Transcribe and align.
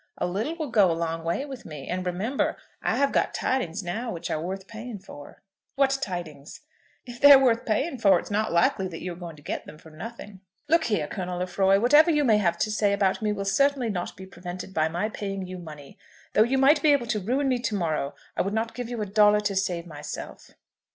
"A 0.17 0.25
little 0.25 0.55
will 0.55 0.71
go 0.71 0.89
a 0.91 0.97
long 0.97 1.23
way 1.23 1.45
with 1.45 1.63
me; 1.63 1.87
and 1.87 2.03
remember, 2.03 2.57
I 2.81 2.97
have 2.97 3.11
got 3.11 3.35
tidings 3.35 3.83
now 3.83 4.11
which 4.11 4.31
are 4.31 4.41
worth 4.41 4.65
paying 4.65 4.97
for." 4.97 5.43
"What 5.75 5.99
tidings?" 6.01 6.61
"If 7.05 7.21
they're 7.21 7.37
worth 7.37 7.67
paying 7.67 7.99
for, 7.99 8.17
it's 8.17 8.31
not 8.31 8.51
likely 8.51 8.87
that 8.87 9.03
you 9.03 9.13
are 9.13 9.15
going 9.15 9.35
to 9.35 9.43
get 9.43 9.67
them 9.67 9.77
for 9.77 9.91
nothing." 9.91 10.39
"Look 10.67 10.85
here, 10.85 11.05
Colonel 11.05 11.37
Lefroy; 11.37 11.77
whatever 11.79 12.09
you 12.09 12.23
may 12.23 12.39
have 12.39 12.57
to 12.57 12.71
say 12.71 12.93
about 12.93 13.21
me 13.21 13.31
will 13.31 13.45
certainly 13.45 13.91
not 13.91 14.17
be 14.17 14.25
prevented 14.25 14.73
by 14.73 14.87
my 14.87 15.07
paying 15.07 15.45
you 15.45 15.59
money. 15.59 15.99
Though 16.33 16.41
you 16.41 16.57
might 16.57 16.81
be 16.81 16.93
able 16.93 17.05
to 17.05 17.19
ruin 17.19 17.47
me 17.47 17.59
to 17.59 17.75
morrow 17.75 18.15
I 18.35 18.41
would 18.41 18.55
not 18.55 18.73
give 18.73 18.89
you 18.89 19.03
a 19.03 19.05
dollar 19.05 19.41
to 19.41 19.55
save 19.55 19.85
myself." 19.85 20.49